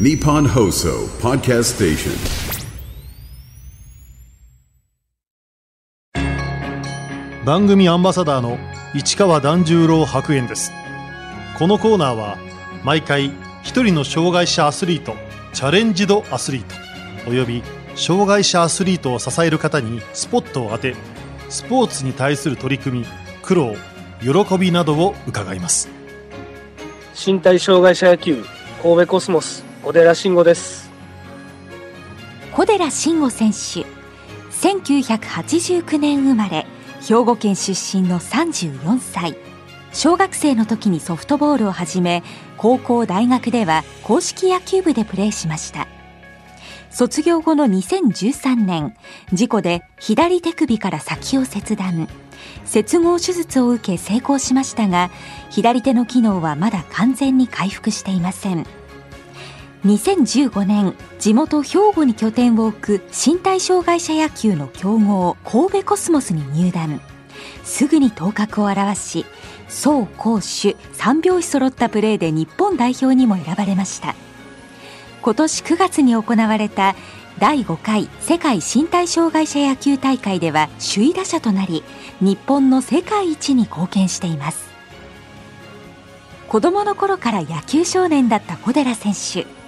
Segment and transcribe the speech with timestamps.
[0.00, 2.12] Nippon Hoso Podcast Station.
[7.44, 8.56] 番組アンバサダーの
[8.94, 10.72] 市川團十郎白猿です。
[11.58, 12.38] このコーナーは
[12.82, 13.32] 毎回
[13.62, 15.14] 一人の障害者アスリート
[15.52, 17.62] チャレンジドアスリートおよび
[17.94, 20.96] 障害者アスリートを支える方にスポットを当て
[21.50, 23.06] スポーツに対する取り組み
[23.42, 23.74] 苦労
[24.22, 25.90] 喜びなどを伺います。
[27.26, 28.42] 身体障害者野球
[28.82, 30.92] 神戸コスモス小寺慎吾です。
[32.52, 33.84] 小寺慎吾選手。
[34.52, 36.66] 1989年生まれ
[37.00, 39.36] 兵庫県出身の34歳。
[39.92, 42.22] 小学生の時にソフトボールを始め
[42.56, 45.88] 高校大学では公式野球部でプレーしました。
[46.90, 48.94] 卒業後の2013年
[49.32, 52.06] 事故で左手首から先を切断。
[52.64, 55.10] 接合手術を受け成功しましたが
[55.50, 58.64] 左手の機能はまだ完全に回復していません。
[59.84, 67.00] 2015年地元兵庫に拠点を置く身体障害者野球の強豪神戸コスモスに入団。
[67.64, 69.26] すぐに頭角を現し
[69.66, 74.14] 走攻守三拍子揃ったプレーで日本代表にも選ばれました。
[75.20, 76.94] 今年9月に行われた
[77.40, 81.82] 第5回世界身体障害者野球大会では首位打者となり
[82.20, 84.70] 日本の世界一に貢献しています。
[86.48, 89.61] 子供の頃から野球少年だった小寺選手。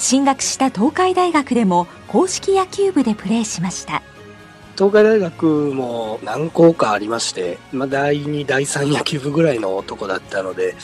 [0.00, 4.02] 進学した東海大学でも公式野球部でプレーしました
[4.74, 10.74] 東海大学も何校かありまして、まあ、第2第3野球部ぐらいの男だったので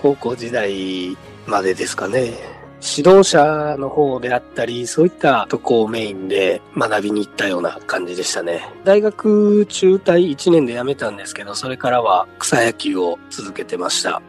[0.00, 8.68] 高校時代までですかね指導者の方であったり、そういったとこをメインで学びに行ったような感じでしたね。
[8.84, 14.20] 大学中退1年で辞めたんですけど、それからは草野球を続けてました。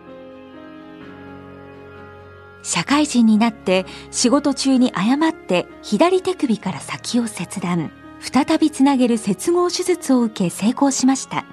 [2.66, 7.92] 社会人になって仕事中に誤って左手首から先を切断。
[8.20, 11.46] 再びつなげる接合手術を受け成功しました。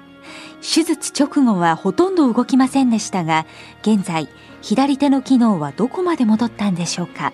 [0.61, 3.45] 手術直後はほとんど動きませんでしたが
[3.83, 4.27] 現在
[4.61, 7.31] 左手の機能はどこまで戻ったんでしょうか。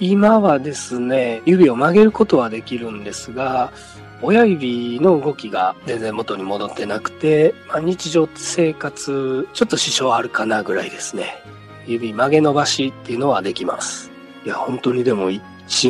[0.00, 3.72] 今はですね指を曲げることはできるんですが
[4.20, 11.42] 親指の動きが全然元に戻ってなくて、まあ、日常生活ちょっと支障あるかなぐらいですね。
[11.88, 14.10] 指曲げ伸ばしっていうのはできます。
[14.44, 15.42] いや、本当にでも1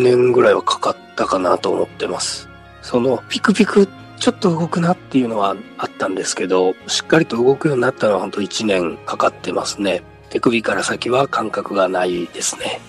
[0.03, 2.49] 年ぐらいはかかったかなと思ってます。
[2.83, 3.89] そのピクピク
[4.19, 10.03] ちょっと動くなっていうのはあったんですけど、しっかりと動くようになったのは本当1年かかってますね。
[10.31, 12.81] 手首から先は感覚がないですね。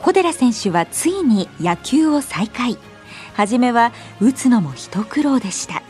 [0.00, 2.78] 小寺選手はついに野球を再開。
[3.34, 5.82] 初めは打つのも一苦労でした。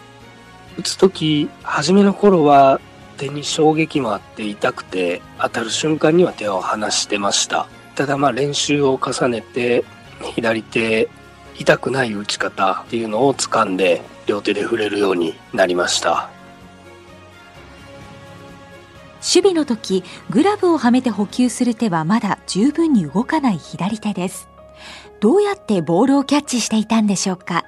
[0.79, 2.81] 打つ時、初めの頃は
[3.19, 7.67] 手に衝撃もあって痛くて当たる瞬間には手を離してました。
[7.95, 9.85] ただまあ練習を重ねて
[10.37, 11.09] 左手
[11.59, 16.31] 痛くない打ち方っていうのを掴んで両手で触れるようになりました。
[19.21, 24.49] 守備の時グラブをはめて補給する手はまだ十分に動かない左手です。
[25.19, 27.65] どうやってボールをキャッチしていたんでしょうか？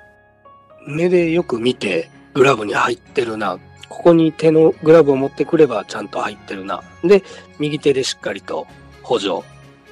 [0.87, 3.59] 目でよく見てグラブに入ってるな
[3.91, 6.83] ここに手のグラブを持ってくればちゃんと入ってるな。
[7.05, 7.23] で、
[7.59, 8.67] 右手でしっかりと
[9.03, 9.43] 補助、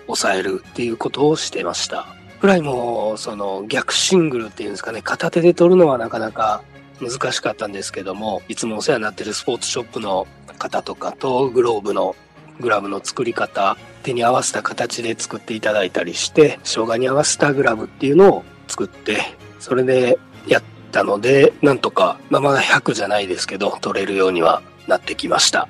[0.07, 2.07] 抑えるっていうことをしてました。
[2.39, 6.63] フライも、その逆シングルっていうんですかね、片手で取るのはなかなか
[7.01, 10.27] 難しかったんですけども、いつもお世話になってるスポーツショップの
[10.59, 12.15] 方とかとグローブの
[12.61, 19.19] グラブの作り方、手に合わせた形で作っていただいたりして、障害に合わせたグラブっていうのを作って、
[19.59, 25.69] それでやったので、なんとか、まあ、まだ100じゃないですけど、取れるようにはなってきました。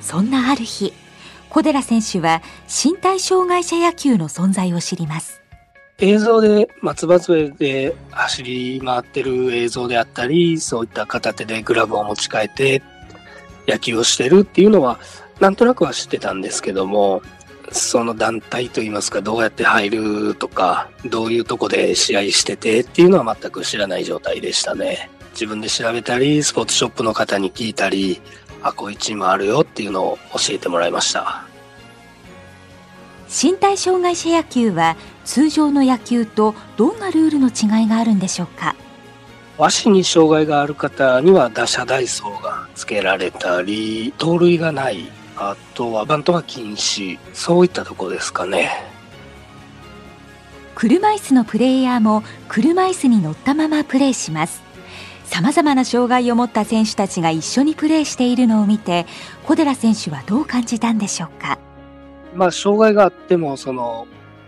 [0.00, 0.92] そんなある日、
[1.50, 5.42] 小寺選手は身体障害者野球の存在を知ります。
[6.00, 12.82] 映像で松葉杖で走り回ってる映像であったり、そういった片手でグラブを持ち替えて
[13.66, 14.98] 野球をしてるっていうのは、
[15.40, 17.22] なんとなくは知ってたんですけども、
[17.72, 25.10] その団体といいますか、どうやって入るとか、どういうとこで試合しててっていうのは全く知らない状態でしたね。
[25.32, 28.20] 自分で調べたり、スポーツショップの方に聞いたり、
[28.62, 31.44] あ、こういうチームあるよっていうのを教えてもらいました。
[33.28, 38.74] 身体障害者野球は通常の野球とどんなルールの違いがあるんでしょうか？
[39.58, 47.18] 足に障害がある方には打者代走が付けられたり、盗塁がないあとはバントが禁止。
[47.32, 48.70] そういったとこですかね。
[50.74, 54.62] 車椅子のプレイヤーも車椅子に乗ったままプレーします。
[55.24, 59.06] 様々な障害を持った選手たちが一緒にプレーしているのを見て
[59.44, 61.58] 小寺選手はどう感じたんでしょうか？
[62.34, 64.06] まあ、障害があっても、その、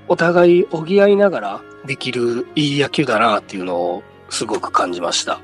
[0.09, 5.41] お互い補いながらできるいい野球だなっていうのをすごく感じました。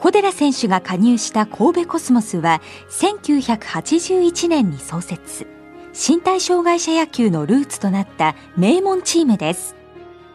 [0.00, 5.46] 小寺選手が加入した神戸コスモスは1981年に創設
[5.92, 9.76] 身体障害者野球のルーツとなった名門チームです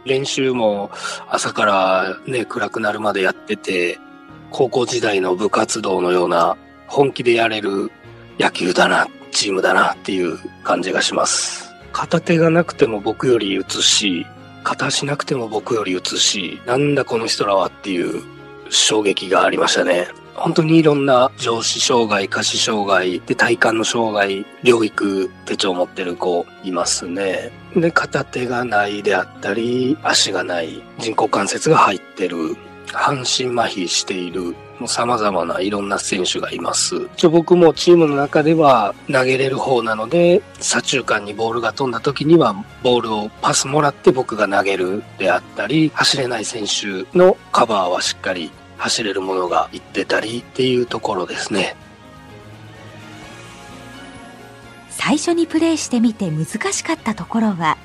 [0.05, 0.91] 練習も
[1.27, 3.97] 朝からね、暗くなるまでやってて、
[4.51, 7.91] 高校時代の部活動のような本気でやれる
[8.39, 11.73] 野球だな、チームだなっていう感じがします。
[11.91, 14.27] 片手がなくても僕より打つし、
[14.63, 18.34] 片足なくても僕より打つし、なんだこの人らはっていう
[18.69, 20.07] 衝撃がありましたね。
[20.35, 27.51] 本当にいろんな上司障害、下肢障害、で体幹の障害、療育手帳を持ってる子いますね。
[27.75, 32.57] で、片手がないであったり、足がない、人工関節が入ってる、
[32.91, 34.55] 半身麻痺している、
[34.87, 37.07] 様々ないろんな選手がいます。
[37.15, 51.75] 一応僕もチームの中では投げれる方なので、左中間にボールが飛んだ時には、ボールをパスもらって僕が投げるであったり、走れない選手のカバーはしっかり走れるものがいってたりっていうところですね。
[54.89, 57.77] 最初にプレーしてみて難しかったところは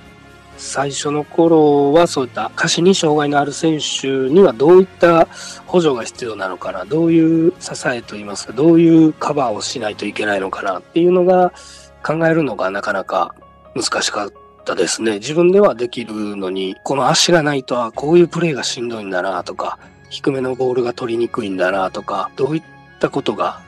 [0.61, 5.27] 最初の頃はそういった下肢に障害のある選手にはどういった
[5.67, 11.53] 補助が必要なのかな、どういう支えといいますか、どういうカバーをしないといけないのかなっていうのが
[12.05, 13.35] 考えるのがなかなか
[13.75, 14.33] 難しかっ
[14.65, 15.15] たですね。
[15.15, 19.79] 自分ではできるのに、この足がないとはこういうプレーがしんどいんだなとか、
[20.11, 22.63] 低めのボールが取りにくいんだなとか、どういっ
[23.01, 23.63] たことが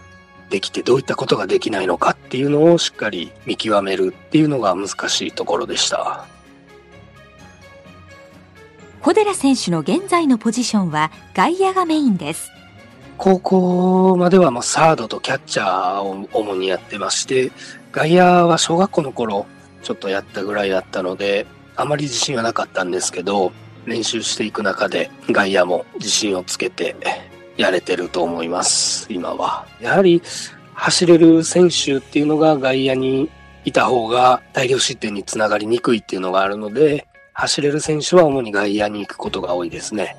[0.51, 6.27] できてどういったことができないのかっていうのをしっかり見極めるっていうのが難しいところでした。
[9.03, 12.53] 小寺選手の現在のポジションは外野がメインです
[13.19, 17.53] 高校まではもうサードとキャッチャーを主にやってまして、
[17.93, 19.47] 外野は小学校の頃
[19.83, 21.47] ちょっとやったぐらいだったので、
[21.77, 23.53] あまり自信はなかったんですけど、
[23.87, 26.97] 練習していく中で外野も自信をつけて
[27.57, 29.67] やれてると思います、今は。
[29.81, 30.23] やはり
[30.75, 33.31] 走れる選手っていうのが外野に
[33.65, 40.17] いた方が大量失点につながりにくいっていうのがあるので、走れる選手は主に外野に行くことが多いですね。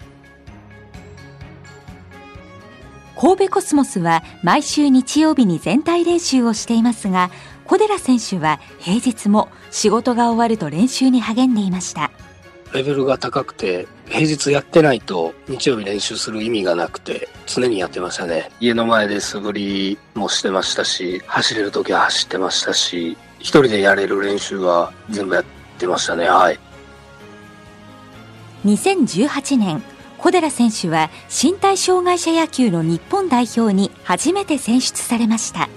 [3.16, 7.32] 神戸コスモスは毎週日曜日に全体練習をしていますが
[7.66, 12.12] 小寺選手は平日も仕事が終わると練習に励んでいました
[12.74, 18.50] レベルが高くて、平日やってないと日曜日練習する意味がなくて、常にやってましたね。
[18.60, 25.46] 家の前で素振りもしてましたし、走れる時は走ってましたし、一人でやれる練習は全部やっ
[25.78, 26.28] てましたね。
[26.28, 26.60] はい。
[28.66, 29.84] 2018年
[30.18, 35.70] 小寺選手は身体障害者野球の日本代表に初めて選出されました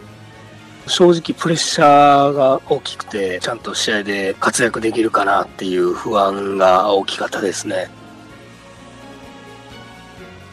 [0.87, 7.91] 正直プレッシャーが大きくて、ちゃんと試合で活躍できるかなっていう不安が大きかったですね。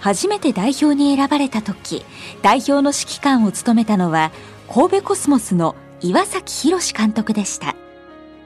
[0.03, 2.03] 初めて代表に選ばれた時
[2.41, 4.33] 代表の指揮官を務めたのは
[4.67, 7.73] 神戸コスモスの岩崎宏監督でした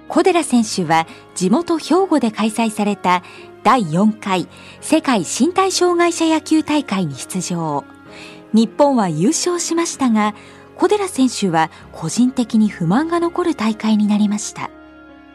[0.07, 3.23] 小寺選手は地元兵庫で開催された
[3.67, 4.47] 第4回
[4.79, 7.83] 世界身体障害者野球大会に出場
[8.53, 10.35] 日本は優勝しましたが
[10.77, 14.69] 小寺選手は個人的に不満が残る大会になりました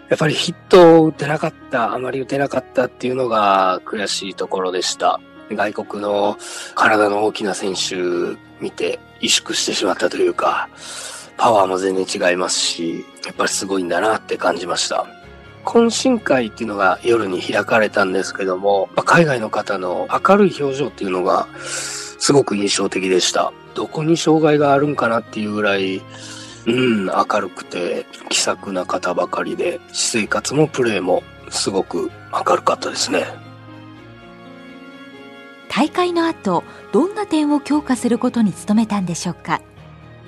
[0.09, 5.21] やっぱりヒットを打てなかった、あまり打てなかったっていうのが悔しいところでした。
[5.51, 6.37] 外国の
[6.75, 7.97] 体の大きな選手
[8.63, 10.69] 見て萎縮してしまったというか、
[11.39, 15.07] パワーも全然違いますし、やっぱりすごいんだなって感じました。
[15.65, 23.53] 懇親会っていうのが夜に開かれたんですけども、まあ海外の方の明るい表情っていうのがすごく印象的でした。
[23.75, 26.03] どこに障害があるんかなっていうぐらい、
[26.67, 33.25] うん、明るくて気さくな方ばかりで、私生活もプレーもすごく明るかったですね。
[35.69, 39.63] 大会の後どんな点を強化することに努めたんでしょうか？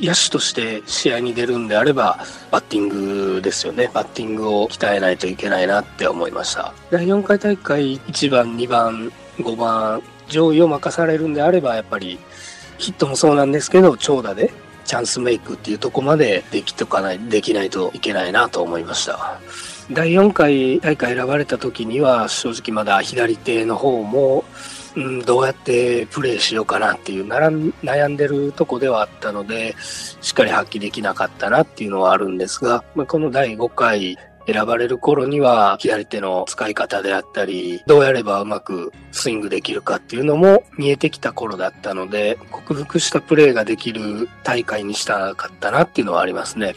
[0.00, 2.18] 野手として試合に出るんであれば、
[2.50, 2.88] バッティン
[3.36, 3.90] グですよね。
[3.92, 6.72] バッティングを鍛えないといけないなって思いました。
[6.90, 12.18] 第4回大会1番、2番、5番、上位を任されるんであれば、やっぱり
[12.78, 14.52] ヒットもそうなんですけど、長打で
[14.84, 19.38] チャンスメイクっていうとこまでできとかない、できないといけないなと思いました。
[19.90, 24.44] 第4回大会選ばれた時には、正直まだ左手の方も、
[24.96, 46.76] うん、どうやってプレーしようかなっていうなら悩んでるとこではあったので、しっかり発揮できなかったなっていうのはあるんですが、まあ、この第5回選ばれる頃には左手の使い方であったり、どうやればうまくスイングできるかっていうのも見えてきた頃だったので、克服したプレーができる大会にしたかったなっていうのはありますね。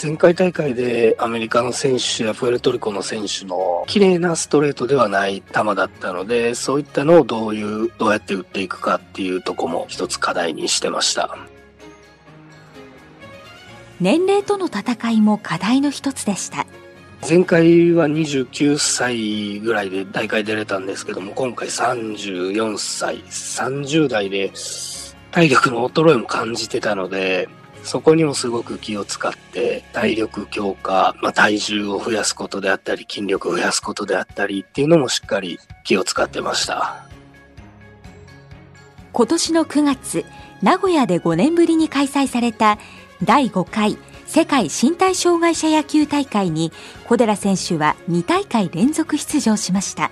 [0.00, 11.36] 前回大会でアメリカの選手やプエルトリコの選手の綺麗なストレートではない球だったので、そういったのをどういう、どうやって打っていくかっていうとこも一つ課題にしてました。
[14.00, 16.64] 年齢との戦いも課題の一つでした。
[17.28, 24.52] 前回は29歳ぐらいで大会出れたんですけども、今回34歳、30代で
[25.32, 27.48] 体力の衰えも感じてたので、
[27.84, 37.06] そこにもすごく気を使って、体力強化、まあ、体重を増やすことであったり、筋力を増やすことであったりっていうのもしっかり気を使ってました。
[39.12, 40.24] 今年の9月、
[40.62, 42.78] 名古屋で5年ぶりに開催された
[43.24, 46.70] 第5回世界身体障害者野球大会に
[47.06, 50.10] 小寺選手は2大会連続出場しました。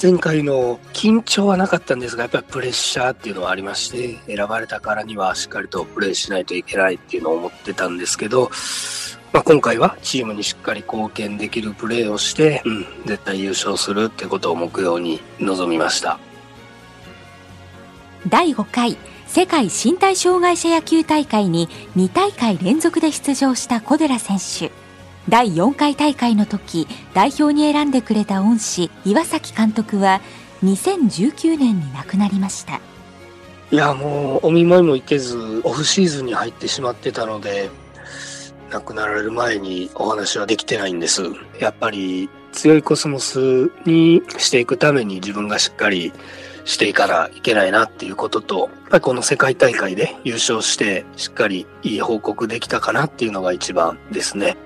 [0.00, 8.50] 前回の緊張はなかったんですが、やっぱりプレッシャーっていうのはありまして、選ばれたからにはしっかりとプレーしないといけないっていうのを思ってたんですけど、
[9.32, 16.18] まあ、今回はチームにしっかり貢献できるプレーをして、うん、絶対優勝するってことを目標に臨みました。
[18.28, 24.72] 第5回世界身体障害者野球大会に2大会連続で出場した小寺選手。
[25.28, 30.20] 第4回大会の時代表に選んでくれた恩師岩崎監督は
[30.62, 32.80] 2019年に亡くなりました
[33.72, 37.70] いやもうお見舞いも行けずオフシーズンに入ってしまってたので
[38.70, 41.22] 亡くなられる前にお話はできてないんです
[41.60, 46.12] やっぱり強いコスモスにしていくために自分がしっかり
[46.64, 54.56] していかないけないなっていうことと、やっぱりこの世界大会で優勝して、しっかりいい報告できたかなっていうのが一番ですね。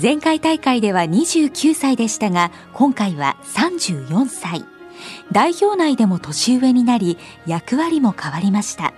[0.00, 4.66] 前回大会では29歳でしたが、今回は34歳。
[5.32, 8.92] 代表内でも年上になり、役割も変わりました。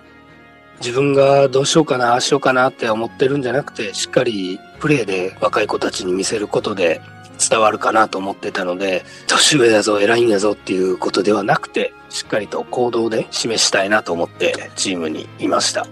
[0.80, 7.00] 自分がどうしようかな、ああしようかなって思ってるんじゃなくて、しっかりプレーで若い子たちに見せることで
[7.48, 15.86] 伝わるかなと思ってたので、年上だぞ、偉いんやぞっていうことではなくて、しっかりと行動で示したいなと思ってチームにいました。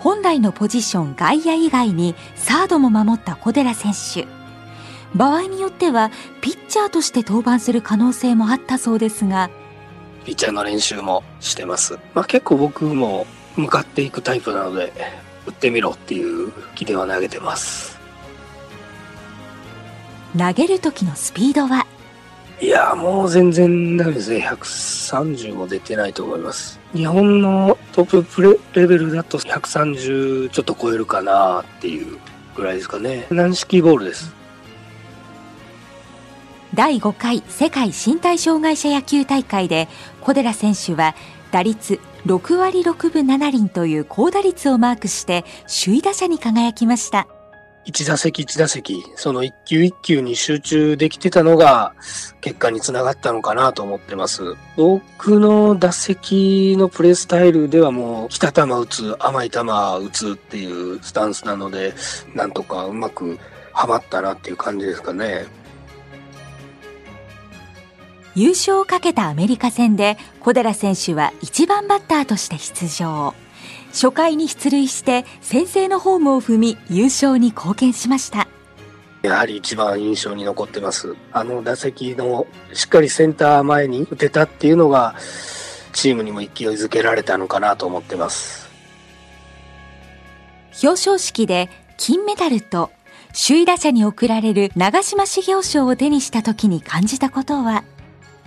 [0.00, 4.26] 本来のポジション外野以外にサードも守った小寺選手。
[5.14, 9.50] 場合によってはピッチャーとして登板する可能性もあったそうですが、
[10.24, 11.98] ピッチャーの練習もしてます。
[12.14, 13.26] まあ、結構僕も
[13.56, 14.92] 向かっていくタイプなので、
[15.46, 17.98] 打ってみろっていう気では投げてます。
[20.38, 21.86] 投げる時のスピードは
[22.60, 24.46] いや、もう全然ダメですね。
[24.46, 26.78] 130も出てないと思います。
[26.92, 32.18] 日本のトッププレレベルだと130ちょっと超えるかなっていう
[32.54, 33.26] ぐらいですかね。
[33.30, 34.34] 軟式ボールです。
[36.74, 39.88] 第5回世界身体障害者野球大会で
[40.20, 41.14] 小寺選手は
[41.50, 45.44] 打率6割6分7厘という高打率をマークして
[45.84, 47.26] 首位打者に輝きました。
[47.90, 51.92] 一打席一打席、その一球一球に集中できてたのが
[52.40, 54.54] 結果につながったのかなと思ってます。
[54.76, 61.92] 僕の打席のプレースタイルではもう、来た球打つ、甘い球打つっていうスタンスなので、
[62.32, 63.38] なんとかうまく
[63.72, 65.46] はまったなっていう感じですかね。
[68.36, 73.34] 優勝をかけたアメリカ戦で小寺選手は1番バッターとして出場。
[73.92, 78.48] 初回に出塁して先制のホームを踏み優勝に貢献しました。
[79.22, 81.14] やはり一番印象に残ってます。
[81.32, 85.14] あの打席のしっかりセンター前に打てたっていうのが
[85.92, 88.70] チームにも勢いづけられたのかなと思ってます。
[90.82, 91.68] 表彰式で
[91.98, 92.90] 金メダルと
[93.46, 97.84] 首位打者に贈られる長嶋茂雄賞を手にした時に感じたことは？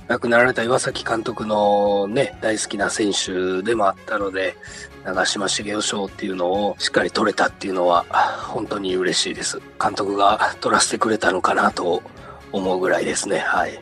[0.07, 4.55] 亡くなられた岩崎監督のね、大好きな選手でもあったので、
[5.03, 8.03] 長嶋茂雄賞っていうのをしっかり取れたっていうのは
[8.47, 9.59] 本当に嬉しいです。
[9.81, 12.03] 監督が取らせてくれたのかなと
[12.51, 13.39] 思うぐらいですね。
[13.39, 13.81] はい。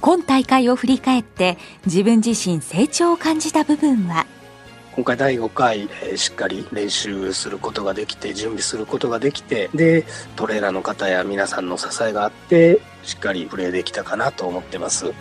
[0.00, 4.26] 今大会を振り返って自分自身成長を感じた部分は？
[5.00, 10.04] 今回第5回、えー、しっかり練習することができて準備することができてで
[10.36, 15.14] トレーナーの方や皆さんの支えがあってしっかりプレーできたかなと思ってます。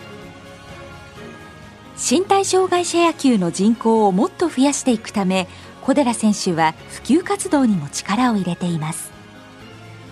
[1.95, 5.47] 身体障害者野球の人口をもっと増やしていくため
[5.81, 9.11] 小寺選手は普及活動にも力を入れています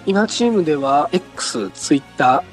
[0.05, 2.43] 今チームでは X、Twitter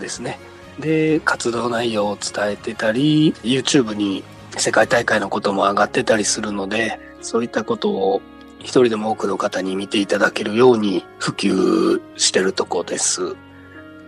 [0.00, 0.38] ですね
[0.78, 4.24] で活動内容を伝えてたり YouTube に
[4.56, 8.22] 世界大会のことも上がってたりするのでそういったことを
[8.60, 13.36] 一人でも多くの方に見ていただけるように普及してるとこです。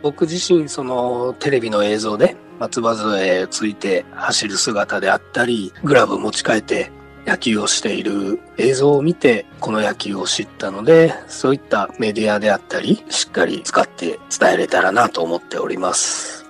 [0.02, 6.90] 僕自身、そのテレビの映像で松葉杖ついて走る姿であったり、グラブ持ち替えて
[7.26, 16.41] 野球をしている映像を見て、この野球を知ったので、そういったメディアであったり、しっかり使って伝えれたらなと思っております。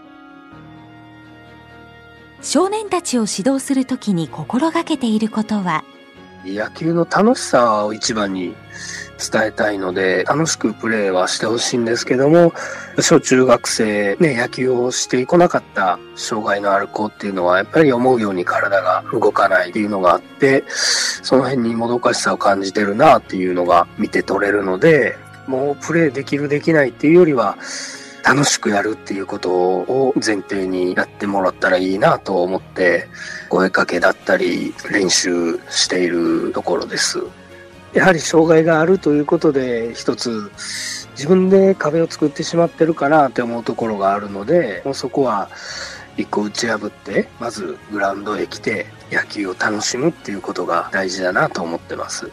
[2.42, 5.84] 少年たちを指導するときに心がけていることは？
[6.44, 8.56] 野球の楽しさを一番に
[9.32, 12.52] 伝えたいので、楽しくプレーはしてほしいんですけども、
[12.99, 27.56] 小中学生、ね、野球をしてこなかった障害のある子っていうのは、やっぱり思うように体が動かないっていうのがあって、その辺にもどかしさを感じてるなっていうのが見て取れるので、もうプレーできるできないっていうよりは、
[28.25, 33.09] 楽しくやるっていうことを前提にやってもらったらいいなと思って、
[33.49, 37.19] 声かけだったり練習しているところです。
[37.93, 40.50] やはり障害があるということで一つ
[41.11, 45.50] 自分で壁を作ってしまってるかなって思うところがあるので、もうそこは
[46.17, 52.31] 一個打ち破って、まずグラウンドへ来て野球を楽しむっていうことが大事だなと思ってます。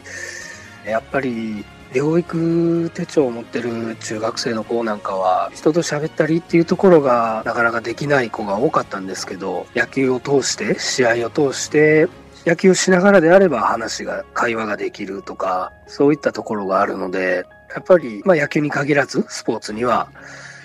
[0.86, 12.08] やっぱり療育手帳を持ってる中学生の子なんかは人と喋ったりっていうところがなかなかできない子が多かったんですけど野球を通して試合を通して
[12.46, 20.10] 野球しながらであれば話が会話ができるとかそういったところがあるのでやっぱりまあ野球に限らずスポーツには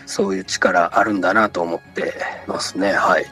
[0.07, 2.15] そういう力あるんだなと思って
[2.47, 2.93] ますね。
[2.93, 3.27] はい。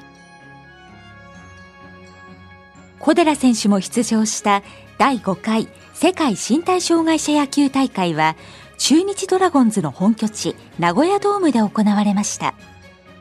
[2.98, 4.62] 小寺選手も出場した
[4.96, 5.68] 第5回
[6.02, 8.34] 世界身体障害者野球大会は
[8.76, 12.54] 中日ドラゴンズの本拠地名古屋ドームで行われました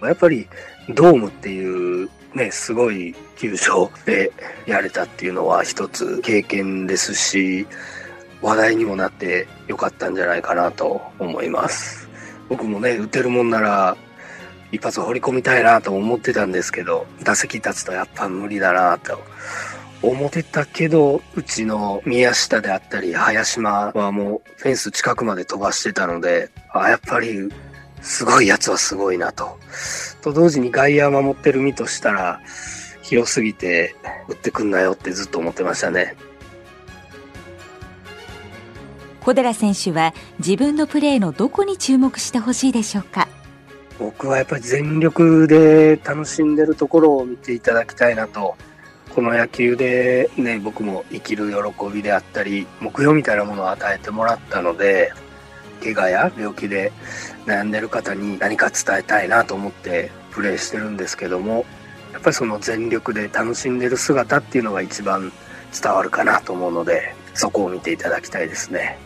[0.01, 0.47] やっぱり
[0.89, 4.31] ドームっていうね、すごい球場で
[4.65, 7.67] やれたっていうのは一つ経験ですし、
[8.41, 12.09] 話題にもなってよかったんじゃないかなと思います。
[12.49, 13.95] 僕もね、打てるもんなら
[14.71, 19.19] 一発放り込みたいなと思ってたんですけど、打席立つとやっぱ無理だなと
[20.01, 27.49] 思ってたけど、うちの宮下であったり、林間はもうフェンス近くまで飛ばしてたので、あ、やっぱり
[28.01, 29.59] すごいやつはすごいなと。
[30.21, 32.41] と同時に外野守ってる身としたら、
[33.01, 33.95] 広すぎて
[34.29, 36.15] 打ってくんなよってずっと思ってましたね。
[39.23, 43.27] 小寺選手は自分のプレーのどこに注目してほしいでしょうか？
[43.99, 48.55] 僕はやっぱり全力で楽しんでるところを見ていただきたいなと
[49.13, 55.11] この野球でね、僕も生きる喜びであったり、目標みたいなものを与えてもらったので、
[55.83, 56.93] 怪我や病気で
[57.45, 61.65] 悩んでる方に何か伝えたいなと思ってプレーしてるんですけども、
[62.13, 65.31] やっぱりその全力で楽しんでる姿っていうのが一番
[65.81, 68.97] 伝わるかなと思うので、そこを見ていただきたいですね。